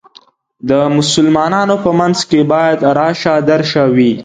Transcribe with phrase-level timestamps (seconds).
[0.69, 4.11] د مسلمانانو په منځ کې باید راشه درشه وي.